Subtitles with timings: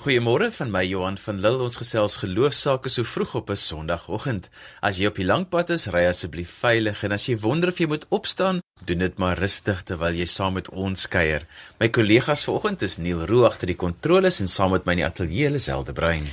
[0.00, 1.60] Goeiemôre van my Johan van Lille.
[1.60, 4.48] Ons gesels geloofsaake so vroeg op 'n Sondagoggend.
[4.80, 7.78] As jy op die lang pad is, ry asseblief veilig en as jy wonder of
[7.78, 11.44] jy moet opstaan, doen dit maar rustig terwyl jy saam met ons kuier.
[11.80, 15.06] My kollegas vanoggend is Neil Roo agter die kontroles en saam met my in die
[15.06, 16.26] ateljee Liselde Brein.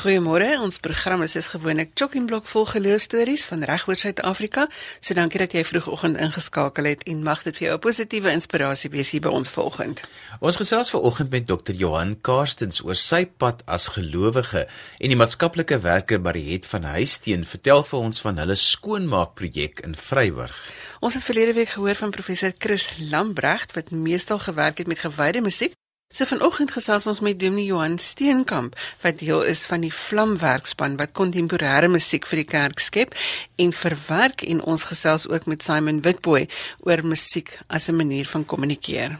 [0.00, 0.48] Goeiemôre.
[0.64, 4.66] Ons program is soos gewoonlik chock-in blok vol geloofstories van regoor Suid-Afrika.
[5.00, 8.90] So dankie dat jy vroegoggend ingeskakel het en mag dit vir jou 'n positiewe inspirasie
[8.90, 10.04] wees hier by ons vanoggend.
[10.40, 11.72] Ons gesels vanoggend met Dr.
[11.72, 14.66] Johan Karstens oor sy pad as gelowige
[14.98, 20.58] en die maatskaplike werker Mariet van Huisteen vertel vir ons van hulle skoonmaakprojek in Vryburg.
[21.04, 25.40] Ons het verlede week gehoor van professor Chris Lambregt wat meestal gewerk het met gewyde
[25.40, 25.72] musiek.
[26.08, 31.12] So vanoggend gesels ons met Dominee Johan Steenkamp wat deel is van die Vlamwerkspan wat
[31.12, 33.12] kontemporêre musiek vir die kerk skep
[33.60, 36.46] en verwerk en ons gesels ook met Simon Witboy
[36.88, 39.18] oor musiek as 'n manier van kommunikeer.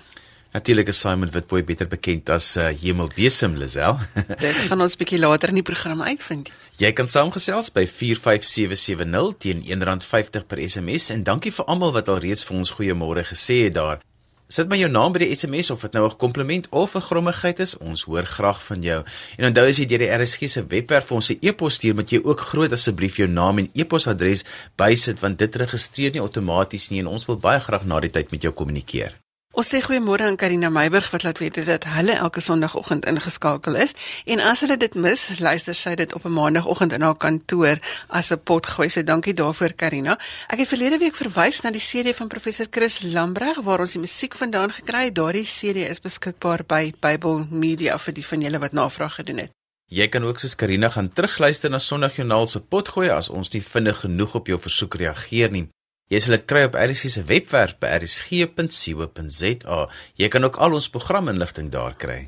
[0.55, 3.97] Natuurlik is Simon Witboy beter bekend as uh, Hemelbesem Lisel.
[4.45, 6.53] Dit gaan ons bietjie later in die program uitvind.
[6.79, 12.23] Jy kan saamgesels by 45770 teen R1.50 per SMS en dankie vir almal wat al
[12.23, 14.05] reeds vir ons goeiemôre gesê het daar.
[14.47, 17.59] Sit my jou naam by die SMS of dit nou 'n kompliment of 'n grommigheid
[17.59, 19.03] is, ons hoor graag van jou.
[19.39, 22.11] En onthou as jy deur die RSG se webwerf vir ons 'n e-pos stuur, moet
[22.11, 24.45] jy ook groot asseblief jou naam en e-posadres
[24.77, 28.31] bysit want dit registreer nie outomaties nie en ons wil baie graag na die tyd
[28.31, 29.24] met jou kommunikeer.
[29.55, 33.93] Ons sê goeiemôre aan Karina Meiburg wat laat weet dat hulle elke Sondagoggend ingeskakel is
[34.27, 38.33] en as hulle dit mis, luister sy dit op 'n Maandagoggend in haar kantoor as
[38.33, 38.89] 'n pot gooi.
[38.89, 40.19] So dankie daarvoor Karina.
[40.49, 44.01] Ek het verlede week verwys na die CD van professor Chris Lambreg waar ons die
[44.01, 45.15] musiek vandaan gekry het.
[45.15, 49.51] Daardie CD is beskikbaar by Bible Media vir die van julle wat navraag gedoen het.
[49.87, 54.01] Jy kan ook soos Karina gaan terugluister na Sondagjoernaal se potgooi as ons nie vinnig
[54.01, 55.69] genoeg op jou versoek reageer nie.
[56.13, 59.79] Jy sal dit kry op RSG se webwerf by rsg.co.za.
[60.21, 62.27] Jy kan ook al ons programinligting daar kry.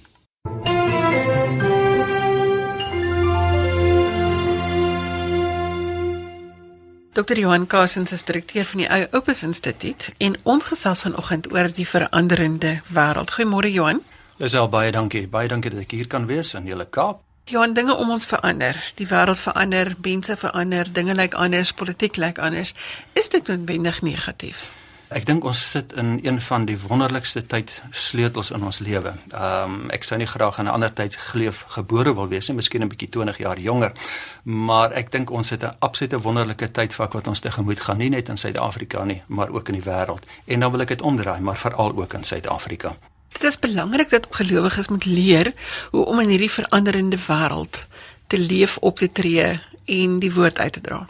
[7.17, 7.37] Dr.
[7.37, 11.89] Johan Karsens is direkteur van die Eie Opus Instituut en ons gesels vanoggend oor die
[11.89, 13.33] veranderende wêreld.
[13.37, 14.01] Goeiemôre Johan.
[14.41, 15.27] Dis al baie dankie.
[15.29, 17.26] Baie dankie dat ek hier kan wees in julle Kaap.
[17.47, 18.75] Ja, dinge om ons verander.
[18.99, 22.75] Die wêreld verander, mense verander, dinge lyk like anders, politiek lyk like anders.
[23.15, 24.65] Is dit noodwendig negatief?
[25.15, 29.15] Ek dink ons sit in een van die wonderlikste tyd sleutels in ons lewe.
[29.31, 32.57] Ehm um, ek sou nie graag in 'n ander tyd geleef gebore wil wees nie,
[32.57, 33.93] miskien 'n bietjie 20 jaar jonger.
[34.43, 38.29] Maar ek dink ons het 'n absolute wonderlike tydvak wat ons tegemoet gaan nie net
[38.29, 40.27] in Suid-Afrika nie, maar ook in die wêreld.
[40.47, 42.97] En dan wil ek dit omdraai, maar veral ook in Suid-Afrika.
[43.37, 45.53] Dit is belangrik dat gelowiges moet leer
[45.91, 47.85] hoe om in hierdie veranderende wêreld
[48.27, 51.03] te leef, op te tree en die woord uit te dra.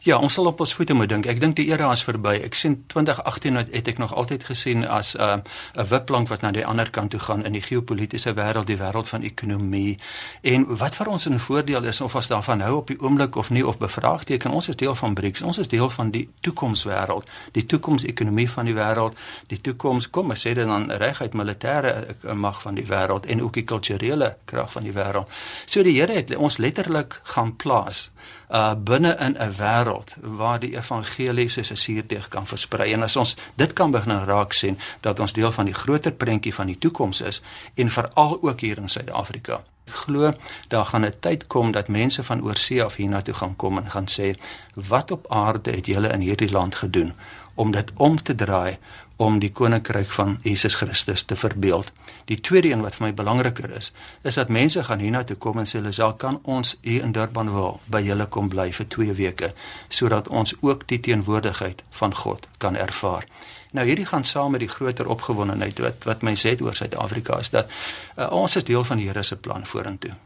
[0.00, 1.26] Ja, ons sal op ons voete moet dink.
[1.28, 2.38] Ek dink die era is verby.
[2.46, 5.36] Ek sien 2018 het, ek nog altyd gesien as 'n uh,
[5.76, 9.08] 'n wipplank wat na die ander kant toe gaan in die geopolitiese wêreld, die wêreld
[9.08, 9.98] van ekonomie.
[10.40, 13.50] En wat vir ons 'n voordeel is of as daarvan hou op die oomblik of
[13.50, 15.42] nie of bevraagteken, ons is deel van BRICS.
[15.42, 20.46] Ons is deel van die toekomswêreld, die toekomsekonomie van die wêreld, die toekoms, kom ons
[20.46, 24.72] sê dit dan reguit militêre eh, mag van die wêreld en ook die kulturele krag
[24.72, 25.28] van die wêreld.
[25.66, 28.10] So die Here het ons letterlik gaan plaas
[28.50, 32.92] uh binne in 'n wêreld waar die evangelie soos 'n suurdeeg kan versprei.
[32.92, 36.54] En as ons dit kan begin raak sien dat ons deel van die groter prentjie
[36.54, 37.42] van die toekoms is
[37.74, 39.62] en veral ook hier in Suid-Afrika.
[39.86, 40.32] Ek glo
[40.68, 44.08] daar gaan 'n tyd kom dat mense van oorsee af hiernatoe gaan kom en gaan
[44.08, 44.34] sê
[44.74, 47.12] wat op aarde het julle in hierdie land gedoen
[47.54, 48.78] om dit om te draai
[49.20, 51.92] om die koninkryk van Jesus Christus te verbeeld.
[52.24, 53.92] Die tweede een wat vir my belangriker is,
[54.24, 57.52] is dat mense gaan hiernatoe kom en sê hulle sal kan ons hier in Durban
[57.52, 59.52] wil by julle kom bly vir 2 weke
[59.88, 63.28] sodat ons ook die teenwoordigheid van God kan ervaar.
[63.76, 67.52] Nou hierdie gaan saam met die groter opgewondenheid wat wat mense het oor Suid-Afrika is
[67.52, 67.68] dat
[68.16, 70.16] uh, ons is deel van die Here se plan vorentoe.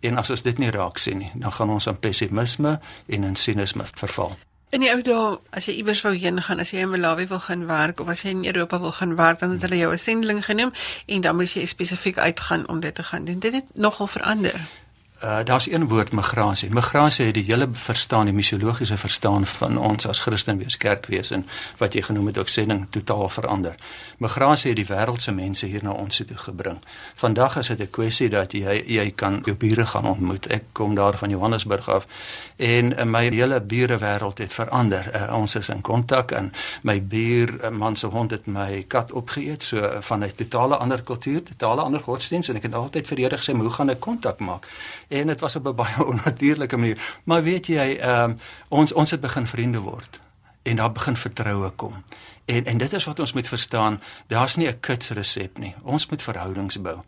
[0.00, 3.36] En as ons dit nie raak sien nie, dan gaan ons aan pessimisme en in
[3.36, 4.38] sinisme verval.
[4.70, 7.40] In die ou dae, as jy iewers wou heen gaan, as jy in Malawi wil
[7.40, 9.98] gaan werk of as jy in Europa wil gaan werk, dan het hulle jou 'n
[9.98, 10.72] sendeling genoem
[11.06, 13.38] en dan moes jy spesifiek uitgaan om dit te gaan doen.
[13.38, 14.60] Dit het nogal verander.
[15.24, 16.70] Uh daar's een woord migrasie.
[16.70, 21.30] Migrasie het die hele verstaan, die misiologiese verstaan van ons as Christen wees, kerk wees
[21.30, 21.46] en
[21.78, 23.74] wat jy genoem het ook sending totaal verander.
[24.18, 26.78] Migrasie het die wêreldse mense hier na ons toe gebring.
[27.14, 30.46] Vandag is dit 'n kwessie dat jy jy kan jou bure gaan ontmoet.
[30.46, 32.06] Ek kom daar van Johannesburg af
[32.56, 35.10] en uh, my hele bure wêreld het verander.
[35.14, 39.12] Uh, ons is in kontak en my buur uh, man se hond het my kat
[39.12, 43.06] opgeëet so uh, van 'n totale ander kultuur, totale ander godsdienst en ek het altyd
[43.06, 44.66] vir Here gesê, "Hoe gaan ek kontak maak?"
[45.08, 47.18] En dit was op 'n baie onnatuurlike manier.
[47.24, 48.38] Maar weet jy, ehm um,
[48.68, 50.20] ons ons het begin vriende word.
[50.68, 52.04] en daar begin vertroue kom.
[52.48, 55.74] En en dit is wat ons moet verstaan, daar's nie 'n kits resep nie.
[55.82, 56.98] Ons moet verhoudings bou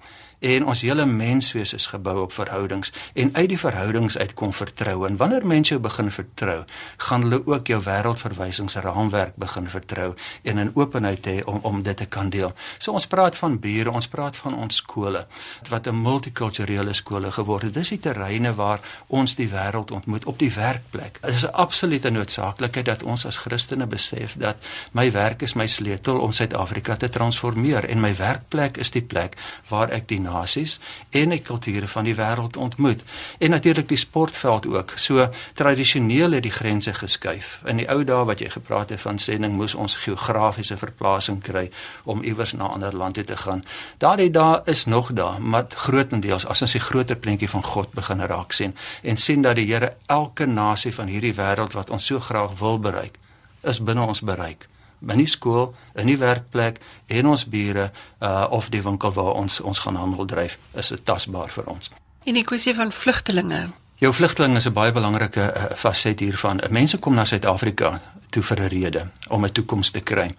[0.41, 5.05] en ons hele menswees is gebou op verhoudings en uit die verhoudings uit kom vertrou
[5.07, 6.63] en wanneer mense jou begin vertrou
[6.97, 12.07] gaan hulle ook jou wêreldverwysingsraamwerk begin vertrou en in openheid hê om om dit te
[12.07, 12.53] kan deel.
[12.79, 15.27] So ons praat van bure, ons praat van ons skole
[15.69, 17.75] wat 'n multikulturele skole geword het.
[17.75, 21.19] Dis die terreine waar ons die wêreld ontmoet op die werkplek.
[21.21, 24.57] Dit is 'n absolute noodsaaklikheid dat ons as Christene besef dat
[24.93, 29.37] my werk is my sleutel om Suid-Afrika te transformeer en my werkplek is die plek
[29.69, 30.79] waar ek die nasies
[31.11, 33.05] en die kulture van die wêreld ontmoet.
[33.39, 34.93] En natuurlik die sportveld ook.
[34.97, 37.61] So tradisioneel het die grense geskuif.
[37.65, 41.69] In die ou dae wat jy gepraat het van sending moes ons geografiese verplasing kry
[42.05, 43.65] om iewers na 'n ander land toe te gaan.
[43.99, 48.21] Daardie dae is nog daar, maar grootendeels as ons die groter prentjie van God begin
[48.21, 52.21] raak sien en sien dat die Here elke nasie van hierdie wêreld wat ons so
[52.21, 53.19] graag wil bereik,
[53.63, 54.69] is binne ons bereik
[55.09, 59.61] in die skool, in die werkplek en ons bure uh of die winkel waar ons
[59.61, 61.91] ons gaan handel dryf, is dit tasbaar vir ons.
[62.25, 63.69] En die kwessie van vlugtelinge.
[64.01, 66.61] Jou vlugteling is 'n baie belangrike uh, faset hiervan.
[66.71, 68.01] Mense kom na Suid-Afrika
[68.31, 70.31] toe vir 'n rede om 'n toekoms te kry.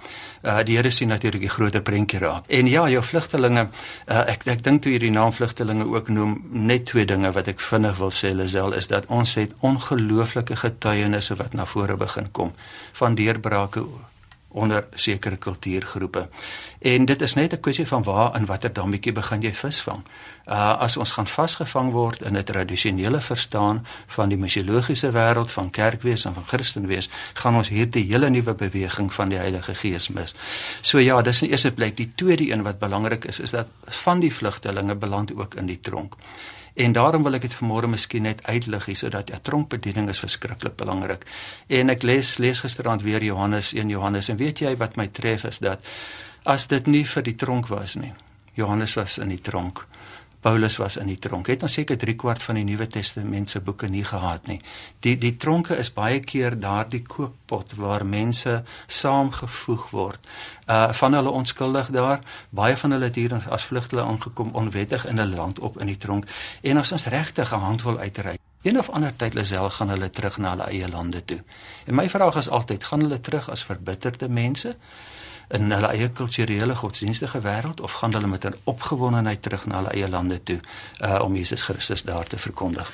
[0.43, 2.43] Uh die Here sien natuurlik die groter prentjie raak.
[2.47, 3.69] En ja, jou vlugtelinge,
[4.07, 7.59] uh, ek ek dink toe hierdie naam vlugtelinge ook noem, net twee dinge wat ek
[7.59, 12.53] vinnig wil sê Lisel is dat ons het ongelooflike getuienisse wat na vore begin kom
[12.91, 13.85] van deurbrake
[14.51, 16.29] onder sekere kultuurgroepe.
[16.79, 20.03] En dit is net 'n kwessie van waar in watter dammetjie begin jy visvang.
[20.47, 25.69] Uh as ons gaan vasgevang word in 'n tradisionele verstaan van die misiologiese wêreld van
[25.69, 30.35] kerkwees en van Christenwees, gaan ons hierdie hele nuwe beweging van die Heilige Gees mis.
[30.81, 34.19] So ja, dis in eerste plek die tweede een wat belangrik is, is dat van
[34.19, 36.15] die vlugtelinge beland ook in die tronk.
[36.73, 40.77] En daarom wil ek dit vanmôre miskien net uitlig hier sodat ja tronkbediening is verskriklik
[40.79, 41.25] belangrik.
[41.67, 45.43] En ek lees lees gisteraand weer Johannes 1 Johannes en weet jy wat my tref
[45.49, 45.83] is dat
[46.43, 48.13] as dit nie vir die tronk was nie.
[48.55, 49.85] Johannes was in die tronk.
[50.41, 51.47] Paulus was in die tronk.
[51.47, 54.57] Het ons seker 3 kwart van die Nuwe Testament se boeke nie gehad nie.
[55.05, 60.29] Die die tronke is baie keer daardie kookpot waar mense saamgevoeg word.
[60.65, 65.21] Uh van hulle onskuldig daar, baie van hulle het hier as vlugtelinge aangekom onwettig in
[65.21, 66.25] 'n land op in die tronk.
[66.61, 70.09] En as ons regtig 'n hand wil uitreik, een of ander tyd Lisel gaan hulle
[70.09, 71.43] terug na hulle eie lande toe.
[71.85, 74.75] En my vraag is altyd, gaan hulle terug as verbitterde mense?
[75.57, 79.93] In hulle eie kulturele godsdienstige wêreld of gaan hulle met 'n opgewondenheid terug na hulle
[79.93, 80.59] eie lande toe
[81.01, 82.91] uh, om Jesus Christus daar te verkondig?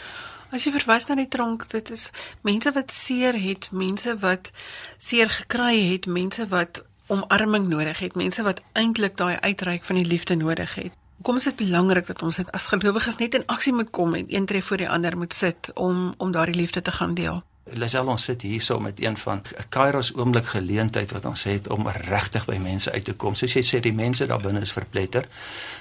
[0.51, 2.09] As jy verwys na die tronk, dit is
[2.41, 4.51] mense wat seer het, mense wat
[4.97, 10.05] seer gekry het, mense wat omarming nodig het, mense wat eintlik daai uitreik van die
[10.05, 10.95] liefde nodig het.
[11.17, 14.25] Hoekom is dit belangrik dat ons dit as gelowiges net in aksie moet kom en
[14.29, 17.43] een tree voor die ander moet sit om om daardie liefde te gaan deel?
[17.73, 21.87] Lisel ons sit hierso met een van 'n Kairos oomblik geleentheid wat ons het om
[21.87, 23.35] regtig by mense uit te kom.
[23.35, 25.25] Soos jy sê die mense daar binne is verpletter.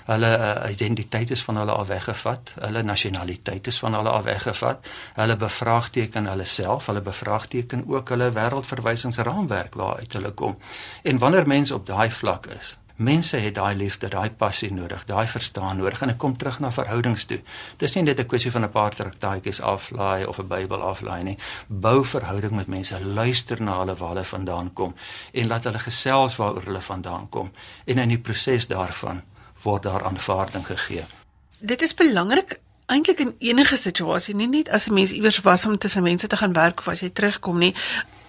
[0.04, 4.88] Hulle uh, identiteit is van hulle af weggevat, hulle nasionaliteit is van hulle af weggevat.
[5.14, 10.58] Hulle bevraagteken hulle self, hulle bevraagteken ook hulle wêreldverwysingsraamwerk waaruit hulle kom.
[11.02, 15.26] En wanneer mense op daai vlak is, Mense het daai liefde, daai passie nodig, daai
[15.28, 17.42] verstaan nodig en ek kom terug na verhoudings toe.
[17.76, 21.38] Dis nie net 'n kwessie van 'n paar traktaatjies aflaai of 'n Bybel aflaai nie.
[21.68, 24.94] Bou verhouding met mense, luister na hulle waar hulle vandaan kom
[25.32, 27.50] en laat hulle gesels waaroor hulle vandaan kom
[27.84, 29.22] en in die proses daarvan
[29.62, 31.04] word daar aanvaarding gegee.
[31.58, 35.78] Dit is belangrik eintlik in enige situasie, nie net as 'n mens iewers was om
[35.78, 37.74] tussen mense te gaan werk of as jy terugkom nie.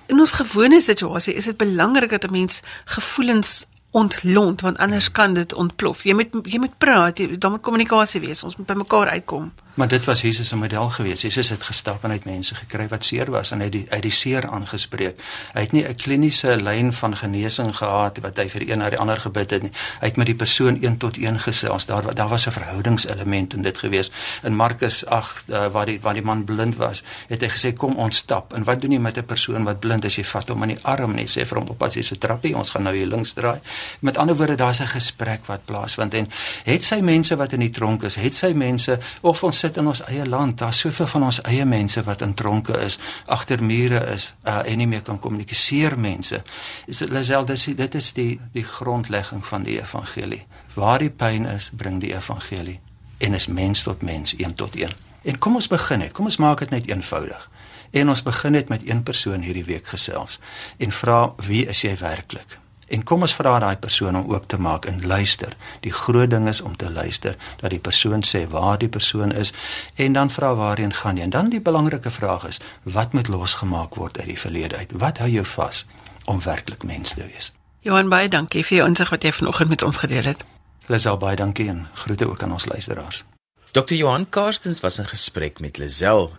[0.08, 5.34] In ons gewone situasie is dit belangrik dat 'n mens gevoelens ontlont want anders kan
[5.34, 6.04] dit ontplof.
[6.04, 8.44] Jy moet jy moet praat, daar moet kommunikasie wees.
[8.44, 9.52] Ons moet by mekaar uitkom.
[9.78, 11.22] Maar dit was Jesus se model gewees.
[11.22, 14.02] Jesus het gestap en uit mense gekry wat seer was en hy het die uit
[14.02, 15.20] die seer aangespreek.
[15.54, 18.98] Hy het nie 'n kliniese lyn van genesing gehad wat hy vir een na die
[18.98, 19.72] ander gebid het nie.
[20.00, 21.86] Hy het met die persoon een tot een gesels.
[21.86, 24.12] Daar daar was 'n verhoudingselement in dit gewees.
[24.44, 27.96] In Markus 8 uh, waar die waar die man blind was, het hy gesê kom
[27.96, 28.54] ons stap.
[28.54, 30.16] En wat doen jy met 'n persoon wat blind is?
[30.16, 32.18] Jy vat hom aan die arm en jy sê vir hom op as jy se
[32.18, 33.60] trappie, ons gaan nou hier links draai.
[34.00, 36.30] Met ander woorde, daar's 'n gesprek wat plaasvind en
[36.64, 39.90] het sy mense wat in die tronk is, het sy mense of ons sit in
[39.92, 40.58] ons eie land.
[40.62, 44.82] Daar's soveel van ons eie mense wat in tronke is, agter mure is uh, en
[44.82, 46.42] nie meer kan kommunikeer mense.
[46.88, 50.44] Is dit Lisel dis dit is die die grondlegging van die evangelie.
[50.76, 52.80] Waar die pyn is, bring die evangelie
[53.18, 54.92] en is mens tot mens, een tot een.
[55.26, 56.14] En kom ons begin net.
[56.14, 57.50] Kom ons maak dit net eenvoudig.
[57.98, 60.40] En ons begin net met een persoon hierdie week gesels
[60.78, 62.60] en vra wie is jy werklik?
[62.88, 65.56] En kom ons vra daai persoon om oop te maak en luister.
[65.84, 69.54] Die groot ding is om te luister dat die persoon sê waar die persoon is
[69.96, 71.24] en dan vra waarheen gaan jy.
[71.24, 74.92] En dan die belangrike vraag is, wat moet losgemaak word uit die verlede uit?
[74.96, 75.86] Wat hou jou vas
[76.26, 77.52] om werklik mens te wees?
[77.84, 80.46] Johan baie dankie vir jou insig wat jy vanoggend met ons gedeel het.
[80.88, 83.24] Lisel baie dankie en groete ook aan ons luisteraars.
[83.72, 83.94] Dr.
[83.94, 86.32] Johan Karstens was in gesprek met Lisel.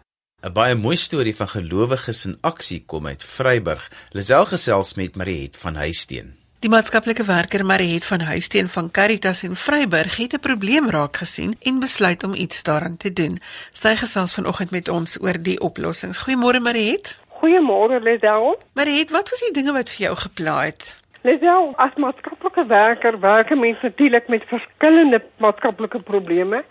[0.42, 3.90] 'n Baie mooi storie van gelowiges in aksie kom uit Vryburg.
[4.10, 6.37] Lisel gesels met Mariet van Huisteen.
[6.58, 11.54] Die maatskaplike werker Mariet van Huisteen van Caritas in Vryburg het 'n probleem raak gesien
[11.62, 13.38] en besluit om iets daaraan te doen.
[13.72, 16.18] Sy gesels vanoggend met ons oor die oplossings.
[16.18, 17.18] Goeiemôre Mariet.
[17.28, 18.58] Goeiemôre Lisel.
[18.74, 20.96] Mariet, wat was die dinge wat vir jou gepla het?
[21.22, 26.64] Lisel, as maatskaplike werker werk mense natuurlik met verskillende maatskaplike probleme.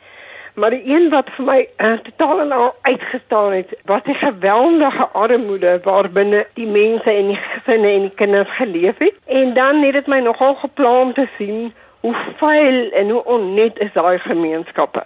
[0.58, 5.08] Maar die een wat vir my uh, totaal en al uitgestaan het, was die geweldige
[5.08, 9.14] armoede waarbinne die mense en die gesinne en die kinders geleef het.
[9.26, 13.94] En dan het dit my nogal geplan te sien hoe vuil en hoe onnet is
[13.94, 15.04] daai gemeenskappe.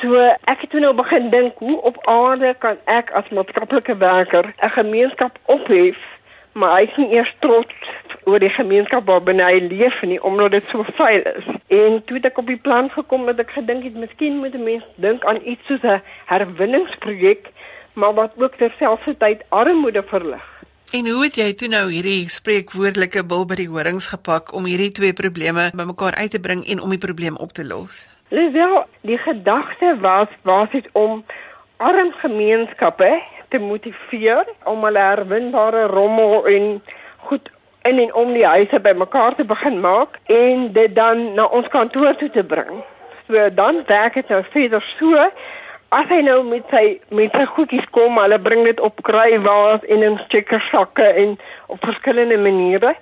[0.00, 0.18] So
[0.50, 5.38] ek het nou begin dink hoe op aarde kan ek as maatskaplike werker 'n gemeenskap
[5.44, 5.96] ophef
[6.56, 7.74] maar hy is nie eers trots
[8.24, 11.48] oor die gemeenskap waarbinne hy leef nie omdat dit so vuil is.
[11.68, 14.64] En toe het ek op die plan gekom dat ek gedink het miskien moet 'n
[14.64, 17.52] mens dink aan iets soos 'n herwinningsprojek,
[17.92, 20.44] maar wat ook terselfdertyd armoede verlig.
[20.92, 24.92] En hoe het jy toe nou hierdie spreekwoordelike bil by die horings gepak om hierdie
[24.92, 28.08] twee probleme bymekaar uit te bring en om die probleem op te los?
[28.28, 31.24] Lisel, die gedagte was was dit om
[31.76, 36.82] arm gemeenskappe te motiveer om hulle herwinbare rommel en
[37.28, 37.50] goed
[37.82, 42.16] in en om die huise bymekaar te begin maak en dit dan na ons kantoor
[42.16, 42.82] toe te bring.
[43.26, 45.30] So dan werk dit nou verder so
[45.94, 50.02] as hy nou met sy met sy goedjies kom, hulle bring dit op kruiwaas en
[50.02, 51.36] in stickersakke en
[51.72, 52.94] op verskillende maniere.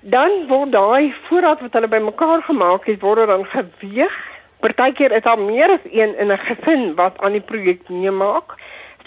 [0.00, 4.18] Dan word daai voorraad wat hulle bymekaar gemaak het, word dan geweeg.
[4.62, 8.58] Partykeer is daar meer as een in 'n gesin wat aan die projek meemaak.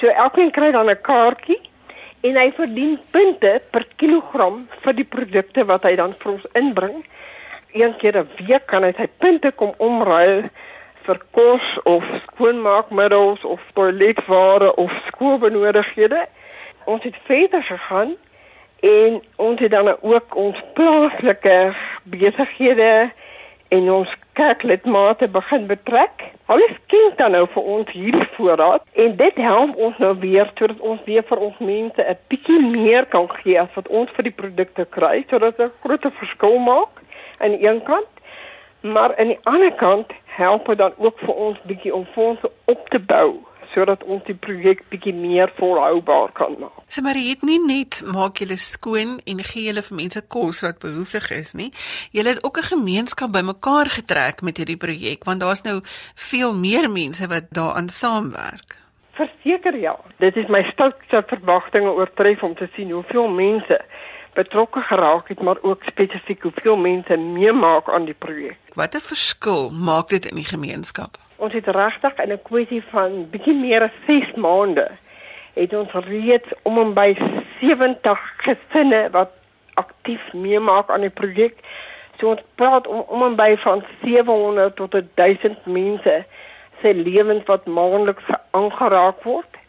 [0.02, 1.62] So elkeen kry dan 'n kaartjie
[2.26, 7.04] en hy verdien punte per kilogram vir die produkte wat hy dan vir ons inbring.
[7.74, 10.50] Een keer 'n week kan hy sy punte kom omruil
[11.06, 16.26] vir kos of skoonmaakmiddels of toiletware of skoolbenodighede.
[16.86, 18.16] Ons het verder gegaan
[18.80, 23.12] en ons het dan ook ons plaaslike besighede
[23.72, 26.24] en ons kerklidmate begin betrek.
[26.52, 30.82] Hulle skink dan nou vir ons hierdie voorraad en dit help ons nou weer sodat
[30.94, 34.38] ons weer vir ons mense 'n bietjie meer kan gee as wat ons vir die
[34.42, 37.02] produkte kry, sodat dit 'n groot verskil maak
[37.40, 38.12] aan die een kant.
[38.82, 42.90] Maar aan die ander kant help dit dan ook vir ons bietjie om fondse op
[42.90, 43.40] te bou
[43.74, 46.82] sodat ons die projek bietjie meer volhoubaar kan maak.
[46.92, 50.62] So maar jy het nie net maak julle skoon en gee julle vir mense kos
[50.66, 51.72] wat behoeftig is nie.
[52.12, 55.82] Julle het ook 'n gemeenskap bymekaar getrek met hierdie projek want daar's nou
[56.16, 58.78] veel meer mense wat daaraan saamwerk.
[59.12, 60.00] Verseker ja.
[60.18, 63.82] Dit is my stoutste verwagtinge oortref om te sien hoeveel mense
[64.34, 68.58] betrokke geraak het maar ook spesifiek hoeveel mense meemaak aan die projek.
[68.74, 71.18] Watter verskil maak dit in die gemeenskap?
[71.42, 74.92] Ons het regtig in 'n kwessie van bietjie meer as 6 maande
[75.54, 77.16] het ons reeds om en by
[77.60, 79.32] 70 gesinne wat
[79.74, 81.58] aktief meemaak aan die projek.
[82.20, 86.24] So ons praat om om en by van 700 tot 1000 mense
[86.82, 89.60] se lewens wat maandeliks aangeraak word.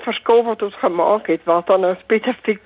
[0.00, 2.62] Verskil wat ons gemaak het wat dan nou spesifiek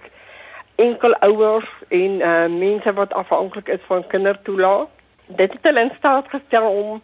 [0.75, 4.89] enkel ouers en uh, mense wat afhanklik is van kindertoelaat.
[5.27, 7.03] Dit het hulle in staat gestel om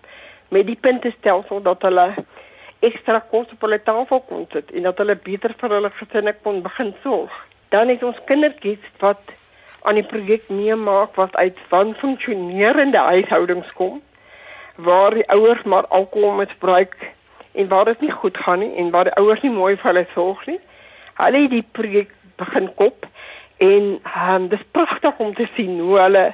[0.51, 2.07] met die puntestelsel dat hulle
[2.87, 6.63] ekstra kos op hulle tafel kon sit en dat hulle beter vir hulle gesinne kon
[6.65, 7.35] begin sorg.
[7.75, 9.35] Dan het ons kindertjies wat
[9.89, 14.01] aan die projek meemaak wat uit van funksionerende huishoudings kom
[14.81, 16.97] waar die ouers maar alkohol misbruik
[17.53, 20.07] en waar dit nie goed gaan nie en waar die ouers nie mooi vir hulle
[20.15, 20.61] sorg nie.
[21.21, 23.07] Hulle het die projek begin kop
[23.61, 26.25] en um, dis pragtig om te sien hoe hulle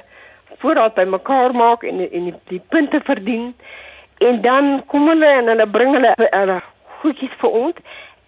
[0.61, 3.51] voorraad bymekaar maak en en die, die punte verdien
[4.17, 6.61] En dan kom hulle en hulle bring hulle hulle
[7.01, 7.81] goedjies vir ons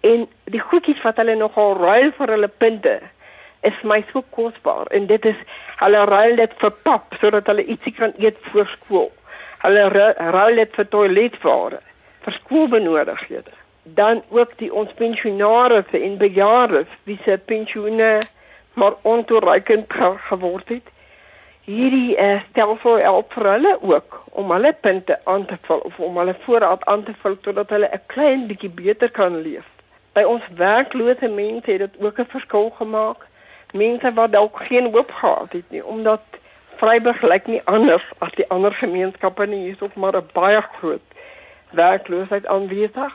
[0.06, 2.98] en die goedjies wat hulle nogal ruil vir hulle punte
[3.68, 5.40] is my so kosbaar en dit is
[5.82, 9.10] hulle ruil dit vir pap sodat hulle ietsie kan eet voor skool.
[9.64, 9.88] Hulle
[10.36, 11.80] ruil dit vir toiletware,
[12.24, 13.52] vir skoolbenodighede.
[13.98, 18.18] Dan ook die ons pensionaars en bejaardes wie se pensioene
[18.78, 19.92] maar ontoereikend
[20.30, 20.88] geword het
[21.68, 26.16] hierdie uh, stelsel help vir hulle ook om hulle punte aan te vul of om
[26.16, 29.66] hulle voorraad aan te vul sodat hulle 'n klein bietjie beter kan leef.
[30.12, 33.26] By ons werklose mense het dit ook 'n verskil gemaak.
[33.72, 36.22] Mense wat dalk geen hoop gehad het nie omdat
[36.76, 39.62] Vryburg lyk nie anders as die ander gemeenskappe nie.
[39.64, 41.06] Hier is ook maar 'n baie groot
[41.70, 43.12] werkloosheid aanwesig.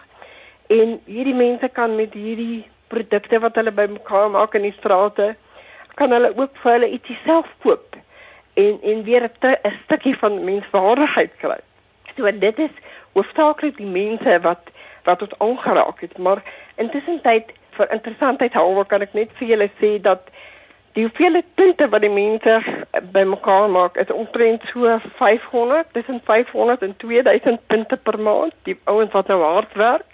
[0.67, 5.35] En hierdie mense kan met hierdie produkte wat hulle bymekaar maak in die strate,
[5.95, 7.94] kan hulle ook vir hulle ietsie self koop
[8.55, 11.59] en en weer 'n stukkie van menswaardigheid kry.
[12.15, 12.75] So dit is
[13.11, 14.71] hoofsaaklik die mense wat
[15.03, 16.43] wat ons aangeraak het, maar
[16.75, 20.31] intussen tyd vir interessantheid hou kan ek net vir julle sê dat
[20.95, 22.55] die hoeveelheid punte wat die mense
[23.11, 29.11] bymekaar maak is omtrent so 500, tussen 500 en 2000 punte per maand, die ouens
[29.11, 30.07] wat nou hard werk.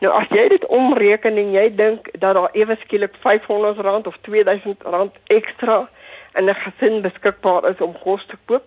[0.00, 5.20] Nou as jy dit omreken en jy dink dat daar ewe skielik R500 of R2000
[5.36, 5.84] ekstra
[6.36, 8.66] in 'n gesin beskikbaar is om kos te koop,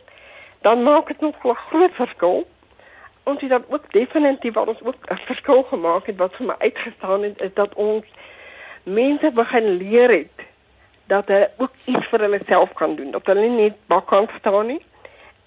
[0.61, 2.47] dan maak dit nog 'n groot verskil.
[3.23, 6.55] Ons het dan ook definitief wat ons ook 'n verskil gemaak het wat vir my
[6.57, 8.05] uitgestaan het is dat ons
[8.83, 10.37] mense begin leer het
[11.05, 13.11] dat hulle ook iets vir hulle self kan doen.
[13.11, 14.81] Dat hulle nie net bakkan staan nie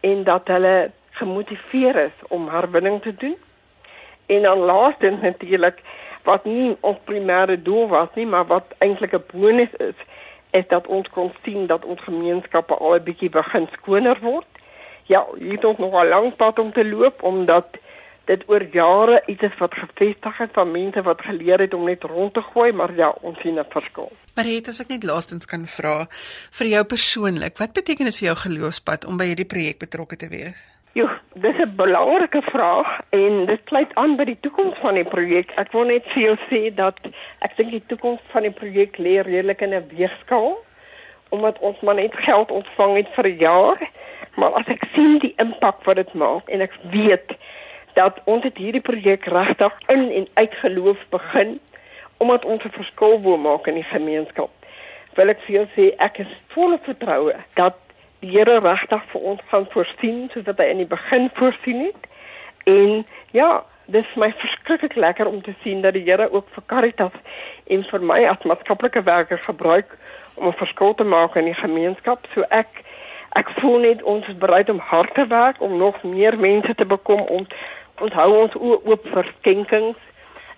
[0.00, 3.36] en dat hulle gemotiveer is om herwinning te doen.
[4.26, 5.82] En dan laastens natuurlik
[6.22, 9.98] wat nie ons primêre doel was nie, maar wat eintlik 'n bonus is,
[10.52, 14.46] is dat ons kon sien dat ons gemeenskappe al 'n bietjie begin skoner word.
[15.04, 17.66] Ja, hier het nog 'n lang pad om te loop omdat
[18.24, 22.02] dit oor jare iets is wat gevestig het van mense wat geleer het om net
[22.02, 24.12] rond te gooi, maar ja, ons sien 'n verskil.
[24.34, 26.06] Maar het as ek net laastens kan vra
[26.50, 30.28] vir jou persoonlik, wat beteken dit vir jou geloofspad om by hierdie projek betrokke te
[30.28, 30.68] wees?
[30.94, 35.52] Jo, dis 'n belangrike vraag en dit sluit aan by die toekoms van die projek.
[35.56, 36.98] Ek wil net vir jou sê dat
[37.38, 40.58] ek dink die toekoms van die projek lê redelik in 'n weegskaal
[41.28, 43.78] omdat ons maar net geld ontvang het vir 'n jaar,
[44.36, 47.36] maar as ek sien die impak wat dit maak en ek weet
[47.92, 51.60] dat ons het hierdie projek regtig in en uit geloof begin
[52.16, 54.50] omdat ons 'n verskil wil maak in die gemeenskap.
[55.14, 57.81] Wil ek vir jou sê ek is vol vertroue dat
[58.22, 62.08] die Here regtig vir ons gaan voorsien soos wat hy in die begin voorsien het.
[62.70, 63.02] En
[63.34, 67.18] ja, dit is my verskriklik lekker om te sien dat die Here ook vir Caritas
[67.66, 69.98] en vir my as maatskaplike werker gebruik
[70.34, 72.26] om 'n verskil te maak in die gemeenskap.
[72.34, 72.82] So ek
[73.32, 76.86] ek voel net ons is bereid om hard te werk om nog meer mense te
[76.86, 77.46] bekom om
[77.98, 79.98] onthou ons oop vir skenkings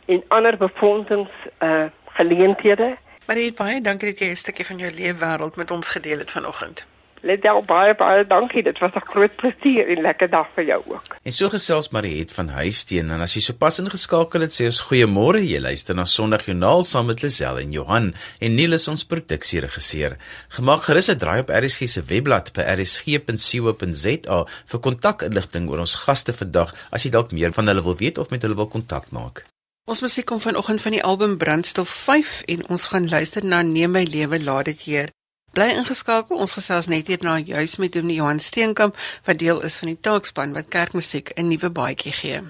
[0.07, 2.96] en ander befondsings uh geleenthede.
[3.27, 6.31] Maar baie dankie dat jy 'n stukkie van jou lewe wêreld met ons gedeel het
[6.31, 6.87] vanoggend.
[7.24, 8.62] Lidel baie baie dankie.
[8.62, 11.16] Dit was 'n groot plesier en lekker dag vir jou ook.
[11.22, 15.40] En so gesels Mariet van Huisteen en as jy sopas ingeskakel het, sê ons goeiemôre.
[15.40, 20.16] Jy luister na Sondagjoernaal saam met Lisel en Johan en Niel is ons produksieregisseur.
[20.48, 26.32] Gemaak gerus 'n draai op RSG se webblad by rsg.co.za vir kontakinligting oor ons gaste
[26.32, 29.44] vandag as jy dalk meer van hulle wil weet of met hulle wil kontak maak.
[29.87, 33.90] Ons musiek kom vanoggend van die album Brandstof 5 en ons gaan luister na Neem
[33.90, 35.08] my lewe laat dit hier.
[35.55, 36.40] Bly ingeskakel.
[36.43, 40.53] Ons gesels net hierna juis met Dominee Johan Steenkamp wat deel is van die taakspan
[40.57, 42.40] wat kerkmusiek 'n nuwe baadjie gee.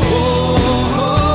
[0.00, 0.54] Oh,
[0.98, 1.25] oh,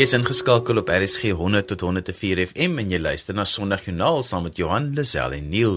[0.00, 4.56] Jy's ingeskakel op RSG 100 tot 104 FM en jy luister na Sondagjoernaal saam met
[4.56, 5.74] Johan Lazelle en Neil.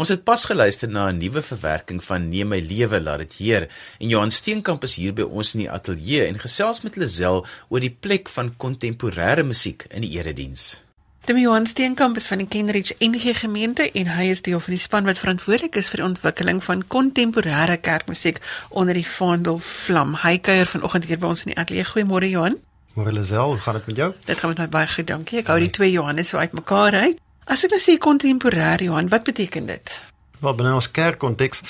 [0.00, 3.68] Ons het pas geluister na 'n nuwe verwerking van Neem my lewe laat dit heer
[4.00, 7.80] en Johan Steenkamp is hier by ons in die ateljee en gesels met Lazelle oor
[7.80, 10.80] die plek van kontemporêre musiek in die erediens.
[11.26, 14.80] Demi Johan Steenkamp is van die Kenridge NG gemeente en hy is deel van die
[14.80, 20.14] span wat verantwoordelik is vir die ontwikkeling van kontemporêre kerkmusiek onder die vaandel vlam.
[20.14, 21.84] Hy kuier vanoggend hier by ons in die ateljee.
[21.84, 22.56] Goeiemôre Johan.
[22.96, 24.12] Môre Lisel, hoe gaan dit met jou?
[24.24, 25.42] Dit gaan met my baie goed, dankie.
[25.42, 27.18] Ek hou die twee Johannes so uitmekaar uit.
[27.44, 29.92] As ek nou sê kontemporêr Johan, wat beteken dit?
[30.40, 31.60] Wel binne ons kerkkonteks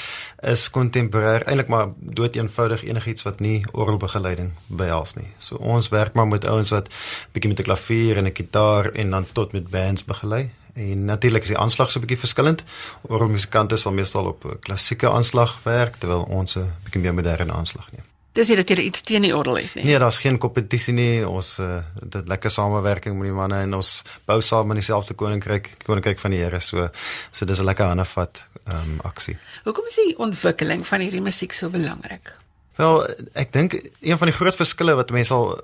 [0.52, 5.26] is kontemporêr eintlik maar dood eenvoudig enigiets wat nie orgelbegeleiding behels nie.
[5.42, 6.94] So ons werk maar met ouens wat
[7.34, 10.50] bietjie met 'n klavier en 'n gitaar en dan tot met bands begelei.
[10.74, 12.62] En natuurlik is die aanslag so 'n bietjie verskillend.
[13.02, 17.90] Orgelmusikante sal meestal op 'n klassieke aanslag werk terwyl ons 'n bietjie meer moderne aanslag
[17.92, 18.15] neem.
[18.36, 19.86] Dis nie dat jy iets teen die orgel het nie.
[19.88, 21.24] Nee, daar's geen kompetisie nie.
[21.24, 25.70] Ons uh, dit lekker samewerking met die manne en ons bou saam in dieselfde koninkryk,
[25.86, 26.60] koninkryk van die Here.
[26.60, 26.88] So
[27.30, 29.38] so dis 'n lekker handevat ehm um, aksie.
[29.64, 32.34] Hoekom is die ontwikkeling van hierdie musiek so belangrik?
[32.76, 33.72] Wel, ek dink
[34.04, 35.54] een van die groot verskille wat mense sal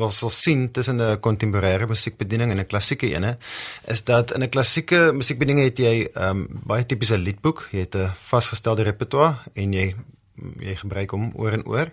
[0.00, 3.38] wel sal sien tussen 'n kontemporêre musiekbediening en 'n klassieke ene
[3.86, 7.94] is dat in 'n klassieke musiekbediening het jy ehm um, baie tipiese liedboek, jy het
[7.94, 9.94] 'n vasgestelde repertoire en jy
[10.60, 11.92] jy gebruik hom oor en oor.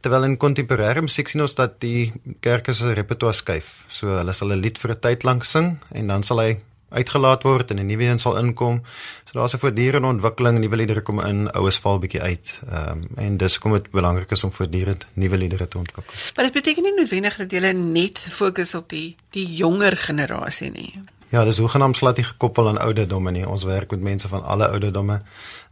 [0.00, 3.84] Terwyl in kontemporêre musiek sien ons dat die kerke se repertoire skuif.
[3.88, 7.42] So hulle sal 'n lied vir 'n tyd lank sing en dan sal hy uitgelaat
[7.42, 8.82] word en 'n nuwe een sal inkom.
[9.24, 12.58] So daar's 'n voortdurende ontwikkeling, nuwe liedere kom in, oues val bietjie uit.
[12.70, 16.14] Ehm um, en dis kom dit belangrik is om voortdurend nuwe liedere te ontwikkel.
[16.34, 21.00] Maar dit beteken nie noodwendig dat jy net fokus op die die jonger generasie nie.
[21.28, 23.48] Ja, dis hoegenaamd glad nie gekoppel aan ouderdomme nie.
[23.48, 25.22] Ons werk met mense van alle ouderdomme.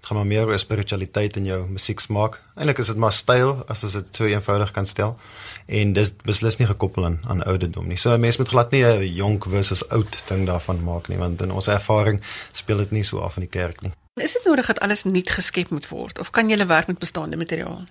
[0.05, 2.35] Dit gaan maar meer oor spiritualiteit in jou musieksmaak.
[2.61, 5.15] Eintlik is dit maar styl as ons dit so eenvoudig kan stel.
[5.65, 7.97] En dis beslis nie gekoppel aan aan ouderdom nie.
[7.97, 11.41] So 'n mens moet glad nie 'n jonk versus oud ding daarvan maak nie, want
[11.43, 12.21] in ons ervaring
[12.53, 13.93] speel dit nie so af in die kerk nie.
[14.15, 17.37] Is dit nodig dat alles nuut geskep moet word of kan jy werk met bestaande
[17.37, 17.87] materiaal?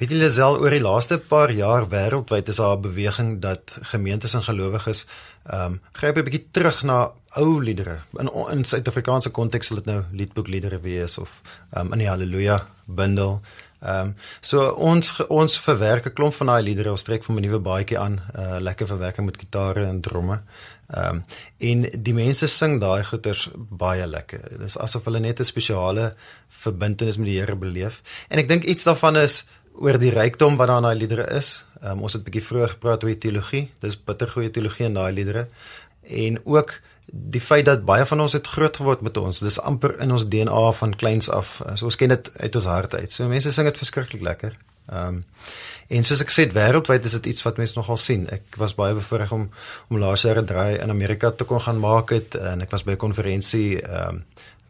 [0.00, 4.34] Weet julle self oor die laaste paar jaar wêreldwyd is daar 'n beweging dat gemeentes
[4.34, 5.04] en gelowiges
[5.46, 8.00] ehm um, gryp 'n bietjie terug na ou liedere.
[8.18, 11.40] In in Suid-Afrikaanse konteks sal dit nou liedboekliedere wees of
[11.72, 13.40] ehm um, in die Halleluja bundel.
[13.80, 17.40] Ehm um, so ons ons verwerk 'n klomp van daai liedere, ons trek van 'n
[17.40, 20.42] nuwe baadjie aan, 'n uh, lekker verwerking met gitare en dromme.
[20.90, 21.24] Ehm um,
[21.58, 24.40] en die mense sing daai goeters baie lekker.
[24.50, 26.14] Dit is asof hulle net 'n spesiale
[26.48, 28.02] verbintenis met die Here beleef.
[28.28, 29.44] En ek dink iets daarvan is
[29.80, 31.64] oor die rykdom wat daar in daai liedere is.
[31.82, 33.70] Um, ons het 'n bietjie vroeër gepraat oor teologie.
[33.80, 35.48] Dis bitter goeie teologie in daai liedere.
[36.04, 36.80] En ook
[37.12, 39.38] die feit dat baie van ons het groot geword met ons.
[39.38, 41.60] Dis amper in ons DNA van kleins af.
[41.74, 43.12] So ons ken dit uit ons hart uit.
[43.12, 44.56] So mense sing dit verskriklik lekker.
[44.90, 45.22] Ehm um,
[45.90, 48.28] en soos ek sê wêreldwyd is dit iets wat mense nogal sien.
[48.30, 49.48] Ek was baie bevoorreg om
[49.88, 52.84] om laas jaar 'n draai in Amerika te kon gaan maak het en ek was
[52.84, 54.24] by 'n konferensie ehm um,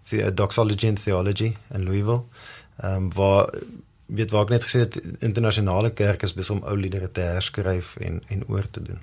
[0.09, 2.25] the Doxology and Theology in Louisville.
[2.81, 3.49] Ehm um, waar
[4.15, 7.97] weet waar ek net gesê het internasionale kerk is besig om ou liedere te herskryf
[7.97, 9.01] en en oor te doen.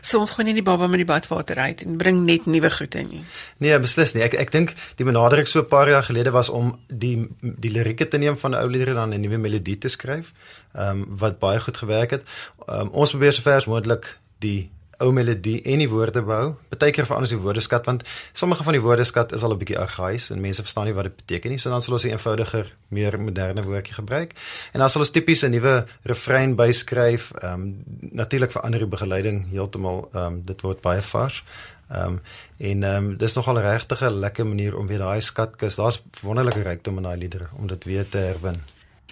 [0.00, 2.94] So ons gaan nie die baba met die badwater uit en bring net nuwe goed
[2.98, 3.22] in nie.
[3.62, 4.24] Nee, beslis nie.
[4.26, 8.08] Ek ek dink die benadering so 'n paar jaar gelede was om die die lirieke
[8.08, 10.32] te neem van ou liedere dan 'n nuwe melodie te skryf.
[10.74, 12.22] Ehm um, wat baie goed gewerk het.
[12.66, 16.54] Ehm um, ons probeer so ver as moontlik die ou melodie en die woorde bou.
[16.72, 18.04] Partykeer verander ons die woordeskat want
[18.36, 21.16] sommige van die woordeskat is al 'n bietjie argaïs en mense verstaan nie wat dit
[21.16, 21.58] beteken nie.
[21.58, 24.34] So dan sal ons 'n eenvoudiger, meer moderne woordjie gebruik.
[24.72, 27.32] En dan sal ons tipies 'n nuwe refrein byskryf.
[27.32, 27.82] Ehm um,
[28.12, 30.08] natuurlik verander die begeleiding heeltemal.
[30.12, 31.44] Ehm um, dit word baie vars.
[31.88, 32.20] Ehm um,
[32.58, 35.74] en ehm um, dis nogal 'n regtige lekker manier om weer daai skatkis.
[35.74, 38.62] Daar's wonderlike rykdom in daai liedere om dit weer te herwin.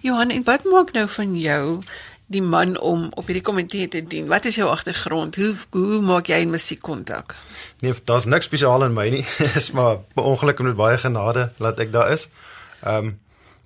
[0.00, 1.78] Johan, en wat maak nou van jou
[2.28, 4.28] die man om op hierdie komitee te dien?
[4.28, 5.36] Wat is jou agtergrond?
[5.36, 7.36] Hoe hoe maak jy 'n musiek kontak?
[7.80, 9.24] Nee, daar's niks spesiaal in my nie.
[9.54, 12.28] Dis maar ongelukkig met baie genade laat ek daar is.
[12.82, 13.18] Ehm um,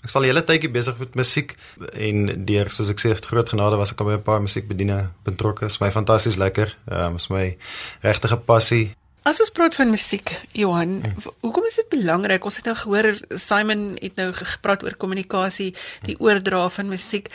[0.02, 1.54] ek sal hele tydjie besig met musiek
[1.92, 5.66] en deur soos ek sê groot genade was ek al by 'n paar musiekbedieninge betrokke.
[5.66, 6.76] Dit is my fantasties lekker.
[6.90, 7.56] Ehm um, is my
[8.02, 8.94] regte passie.
[9.22, 10.96] As ons praat van musiek, Johan,
[11.44, 12.42] hoekom is dit belangrik?
[12.42, 13.06] Ons het nou gehoor
[13.38, 15.68] Simon het nou gepraat oor kommunikasie,
[16.08, 17.30] die oordra van musiek.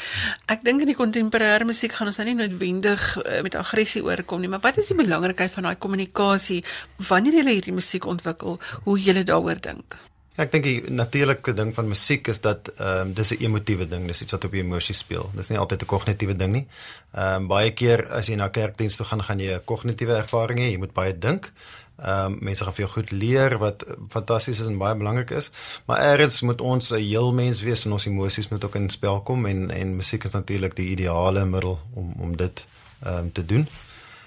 [0.51, 4.43] Ek dink in die kontemporêre musiek gaan ons nou nie noodwendig uh, met aggressie oorkom
[4.43, 6.59] nie, maar wat is die belangrikheid van daai kommunikasie
[7.07, 8.59] wanneer jy hierdie musiek ontwikkel?
[8.83, 9.95] Hoe jy daaroor dink?
[10.37, 13.87] Ja, ek dink die natuurlike ding van musiek is dat ehm um, dis 'n emotiewe
[13.89, 15.31] ding, dis iets wat op jou emosie speel.
[15.33, 16.67] Dis nie altyd 'n kognitiewe ding nie.
[17.15, 20.59] Ehm um, baie keer as jy na kerkdiens toe gaan, gaan jy 'n kognitiewe ervaring
[20.59, 21.51] hê, jy moet baie dink.
[21.97, 23.83] Ehm um, mense gaan vir jou goed leer wat
[24.13, 25.49] fantasties is en baie belangrik is.
[25.85, 29.21] Maar eers moet ons 'n heel mens wees en ons emosies moet ook in spel
[29.21, 32.65] kom en en musiek is natuurlik die ideale middel om om dit
[33.03, 33.67] ehm um, te doen.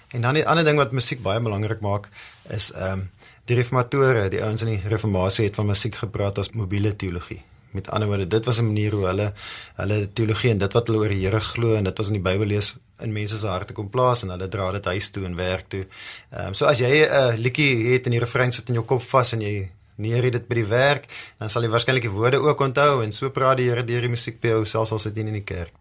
[0.08, 2.08] En dan die ander ding wat musiek baie belangrik maak
[2.48, 3.10] is ehm um,
[3.44, 7.42] die reformatore, die ouens in die reformatie het van musiek gepraat as mobiele teologie.
[7.70, 9.32] Met ander woorde, dit was 'n manier hoe hulle
[9.74, 12.22] hulle teologie en dit wat hulle oor die Here glo en dit was in die
[12.22, 15.36] Bybel lees in mense se harte kom plaas en hulle dra dit huis toe en
[15.36, 15.84] werk toe.
[16.30, 18.84] Ehm um, so as jy 'n uh, liedjie het en die refrein sit in jou
[18.84, 21.08] kop vas en jy neer dit by die werk,
[21.38, 24.08] dan sal jy waarskynlik die woorde ook onthou en so praat die Here deur die
[24.08, 25.72] musiek by jou selfs al sit jy in die kerk.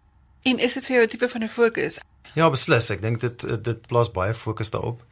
[0.44, 1.98] En is dit vir jou 'n tipe van 'n fokus?
[2.34, 2.90] Ja, beslis.
[2.90, 5.02] Ek dink dit dit plaas baie fokus daarop.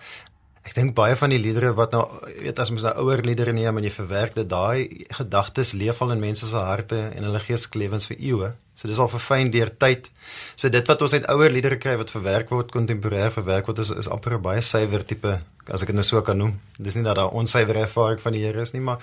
[0.68, 2.02] Ek dink baie van die liedere wat nou
[2.42, 6.12] weet as mens nou ouer liedere neem en jy verwerk dit daai gedagtes leef al
[6.12, 8.50] in mense se harte en hulle geestelike lewens vir eeue.
[8.76, 10.10] So dis al verfyn deur tyd.
[10.60, 13.94] So dit wat ons uit ouer liedere kry wat verwerk word kontemporêr verwerk word is
[13.96, 15.40] is amper 'n baie suiwer tipe
[15.72, 16.52] as ek dit nou so kan noem.
[16.76, 18.98] Dis nie dat daar onsuiwer ervaring van die Here is nie, maar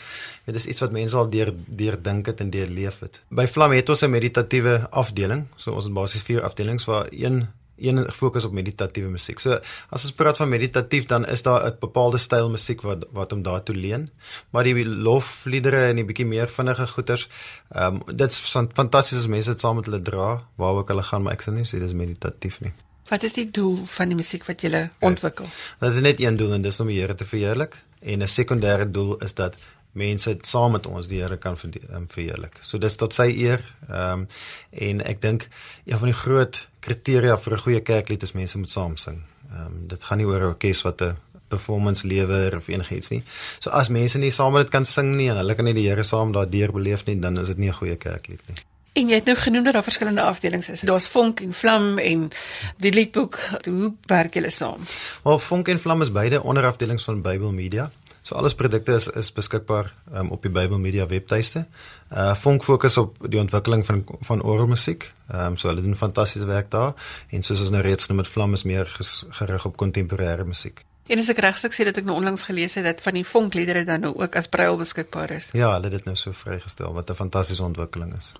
[0.45, 3.21] dit is iets wat mense al deur deur dink het en deur leef het.
[3.30, 5.47] By Vlam het ons 'n meditatiewe afdeling.
[5.58, 9.39] So ons het basies vier afdelings waar een een fokus op meditatiewe musiek.
[9.39, 9.59] So
[9.89, 13.41] as ons praat van meditatief dan is daar 'n bepaalde styl musiek wat wat om
[13.43, 14.09] daartoe leen.
[14.49, 17.27] Maar die lofliedere en die bietjie meer vinnige goeters,
[17.71, 18.39] ehm um, dit's
[18.73, 21.51] fantasties as mense dit saam met hulle dra waar ook hulle gaan, maar ek sê
[21.51, 22.73] nie dis meditatief nie.
[23.09, 25.45] Wat is die doel van die musiek wat jy ontwikkel?
[25.79, 28.91] Dit is net een doel en dis om die Here te verheerlik en 'n sekondêre
[28.91, 29.57] doel is dat
[29.95, 32.60] mense saam met ons die Here kan um, verheerlik.
[32.62, 33.63] So dis tot sy eer.
[33.89, 34.27] Ehm um,
[34.71, 35.47] en ek dink
[35.86, 39.23] een van die groot kriteria vir 'n goeie kerklied is mense moet saam sing.
[39.51, 41.15] Ehm um, dit gaan nie oor 'n orkes wat 'n
[41.47, 43.23] performance lewer of enigiets nie.
[43.60, 45.88] So as mense nie saam met dit kan sing nie en hulle kan nie die
[45.88, 48.58] Here saam daardeur beleef nie, dan is dit nie 'n goeie kerklied nie.
[48.95, 50.79] En jy het nou genoem dat daar verskillende afdelings is.
[50.88, 52.29] Daar's Vonk en Vlam en
[52.77, 53.39] die liedboek.
[53.65, 54.86] Hoe werk julle saam?
[55.23, 57.91] Wel, Vonk en Vlam is beide onderafdelings van Bybel Media.
[58.25, 61.67] So alles produkte is is beskikbaar um, op die Bybel Media webtuiste.
[62.09, 65.11] Uh Vonk fokus op die ontwikkeling van van orgelmusiek.
[65.27, 66.93] Ehm um, so hulle doen fantastiese werk daar
[67.29, 68.89] en soos ons nou reeds genoem het, Vlam is meer
[69.29, 70.81] gerig op kontemporêre musiek.
[71.07, 73.85] En as ek regstuk sê dat ek nou onlangs gelees het dat van die Vonkliedere
[73.85, 75.51] dan nou ook as braille beskikbaar is.
[75.53, 78.33] Ja, hulle het dit nou so vrygestel wat 'n fantastiese ontwikkeling is.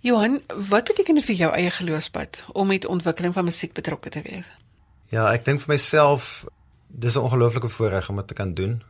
[0.00, 4.22] Johan, wat beteken dit vir jou eie geloofspad om met ontwikkeling van musiek betrokke te
[4.22, 4.46] wees?
[5.08, 6.46] Ja, ek dink vir myself
[6.86, 8.82] dis 'n ongelooflike voorreg om dit te kan doen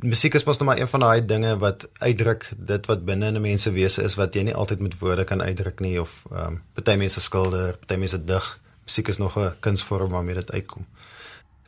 [0.00, 3.36] musiek is mos nog maar een van daai dinge wat uitdruk dit wat binne in
[3.36, 6.24] 'n mens se wese is wat jy nie altyd met woorde kan uitdruk nie of
[6.32, 8.58] ehm um, party mense skilder, party mense dig.
[8.84, 10.86] Musiek is nog 'n kunsvorm waarmee dit uitkom.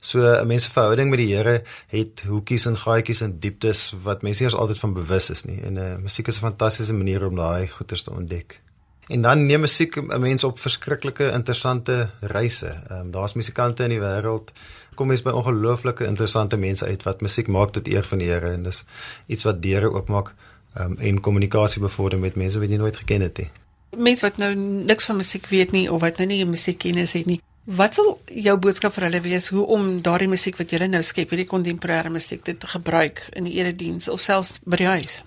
[0.01, 4.23] So 'n mens se verhouding met die Here het hoekies en gaatjies en dieptes wat
[4.23, 5.61] mense nie altyd van bewus is nie.
[5.61, 8.61] En 'n uh, musiek is 'n fantastiese manier om daai goeters te ontdek.
[9.09, 12.67] En dan neem musiek 'n mens op verskriklike interessante reise.
[12.67, 14.51] Ehm um, daar's musikante in die wêreld
[15.01, 18.53] kom mens by ongelooflike interessante mense uit wat musiek maak tot eer van die Here
[18.53, 18.83] en dis
[19.33, 20.35] iets wat deure oopmaak
[20.77, 23.49] um, en kommunikasie bevorder met mense wat jy nooit geken het nie.
[23.97, 24.51] Mense wat nou
[24.91, 27.41] niks van musiek weet nie of wat nou nie musiekkennis het nie.
[27.81, 28.13] Wat sal
[28.45, 32.13] jou boodskap vir hulle wees hoe om daardie musiek wat jy nou skep, hierdie kontemporêre
[32.13, 35.21] musiek te gebruik in die erediens of selfs by die huis?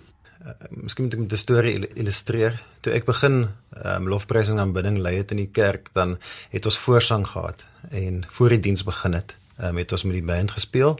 [0.43, 2.61] Uh, miskien moet ek 'n storie illustreer.
[2.81, 3.47] Toe ek begin
[3.85, 6.19] um, lofprysing en aanbidding lei het in die kerk, dan
[6.51, 10.27] het ons voorsang gehad en voor die diens begin het um, het ons met die
[10.27, 10.97] band gespeel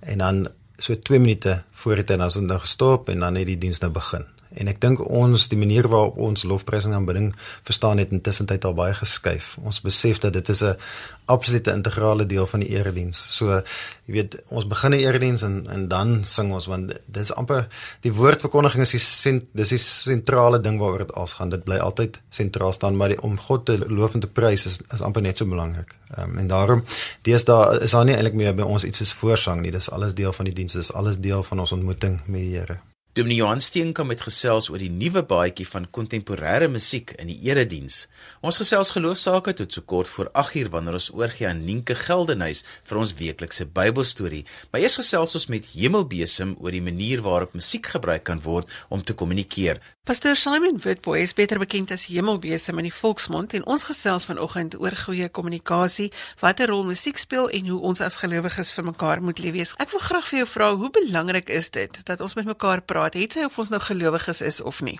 [0.00, 3.46] en dan so 2 minute voor dit en ons het nou gestop en dan het
[3.46, 4.26] die diens nou begin.
[4.54, 8.74] En ek dink ons die manier waarop ons lofprysing aanbidding verstaan het intussen tyd al
[8.76, 9.56] baie geskuif.
[9.64, 10.76] Ons besef dat dit is 'n
[11.24, 13.36] absolute integrale deel van die erediens.
[13.36, 13.62] So
[14.06, 17.68] jy weet, ons begin die erediens en en dan sing ons want dit is amper
[18.00, 21.50] die woordverkondiging is die sent, dis die sentrale ding waaroor dit als gaan.
[21.50, 24.80] Dit bly altyd sentraal staan, maar die, om God te loof en te prys is
[24.92, 25.96] is amper net so belangrik.
[26.16, 26.84] Ehm um, en daarom
[27.22, 29.70] dis daar is daar nie eintlik meer by ons iets soos voorsang nie.
[29.70, 30.72] Dis alles deel van die diens.
[30.72, 32.91] Dis alles deel van ons ontmoeting met die Here.
[33.14, 38.06] Dominee Johan Steenkamp het gesels oor die nuwe baadjie van kontemporêre musiek in die erediens.
[38.40, 43.00] Ons gesels geloofsaake tot so kort voor 8uur wanneer ons oorgie aan Nienke Geldenhuys vir
[43.02, 44.46] ons weeklikse Bybelstorie.
[44.72, 49.04] Maar eers gesels ons met Hemelbesem oor die manier waarop musiek gebruik kan word om
[49.04, 49.82] te kommunikeer.
[50.08, 54.74] Pastor Simon Witboy is beter bekend as Hemelbesem in die volksmond en ons gesels vanoggend
[54.80, 56.08] oor goeie kommunikasie,
[56.40, 59.76] watter rol musiek speel en hoe ons as gelowiges vir mekaar moet leef.
[59.78, 63.01] Ek wil graag vir jou vra, hoe belangrik is dit dat ons met mekaar praat,
[63.10, 64.98] het sy of ons nou gelowiges is of nie?